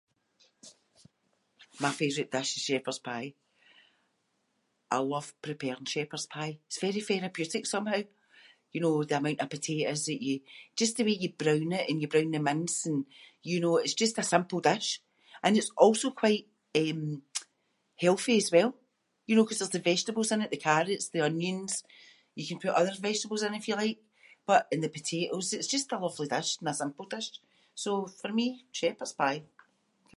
My 1.83 1.91
favourite 2.01 2.31
dish 2.35 2.51
is 2.57 2.65
shepherd’s 2.69 3.03
pie. 3.09 3.29
I 4.95 4.99
love 5.13 5.27
preparing 5.47 5.87
shepherd’s 5.93 6.29
pie. 6.35 6.55
It’s 6.67 6.83
very 6.87 7.01
therapeutic 7.09 7.63
somehow. 7.67 8.01
You 8.73 8.79
know, 8.83 8.95
the 9.09 9.19
amount 9.19 9.39
of 9.43 9.53
potatoes 9.55 10.03
that 10.09 10.21
you, 10.27 10.35
just 10.81 10.93
the 10.95 11.05
way 11.07 11.15
you 11.23 11.29
brown 11.41 11.69
it 11.79 11.85
and 11.89 11.97
you 12.01 12.07
brown 12.11 12.31
the 12.33 12.47
mince 12.49 12.77
and, 12.89 12.99
you 13.51 13.57
know, 13.63 13.75
it’s 13.83 14.01
just 14.03 14.21
a 14.21 14.31
simple 14.33 14.61
dish. 14.71 14.89
And 15.43 15.53
it’s 15.59 15.73
also 15.83 16.07
quite 16.23 16.45
um 16.81 17.01
healthy 18.05 18.35
as 18.43 18.49
well, 18.55 18.71
you 19.27 19.33
know, 19.35 19.45
‘cause 19.47 19.57
there’s 19.59 19.75
the 19.75 19.89
vegetables 19.93 20.29
in 20.33 20.43
it, 20.45 20.49
the 20.51 20.65
carrots, 20.69 21.05
the 21.07 21.25
onions. 21.29 21.73
You 22.39 22.45
can 22.49 22.59
put 22.61 22.75
other 22.79 22.95
vegetables 23.09 23.43
in 23.45 23.53
if 23.59 23.67
you 23.67 23.75
like 23.83 23.99
but- 24.49 24.67
and 24.73 24.81
the 24.83 24.95
potatoes. 24.99 25.47
It’s 25.57 25.73
just 25.75 25.89
a 25.95 25.97
lovely 26.05 26.27
dish 26.35 26.51
and 26.59 26.67
a 26.71 26.79
simple 26.81 27.07
dish. 27.13 27.29
So 27.83 27.89
for 28.21 28.29
me, 28.39 28.47
shepherd’s 28.79 29.17
pie. 29.21 29.41